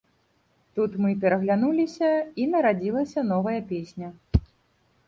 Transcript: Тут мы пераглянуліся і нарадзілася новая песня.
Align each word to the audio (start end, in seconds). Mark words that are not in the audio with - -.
Тут 0.79 0.95
мы 1.03 1.09
пераглянуліся 1.25 2.09
і 2.45 2.49
нарадзілася 2.55 3.19
новая 3.35 3.61
песня. 3.75 4.13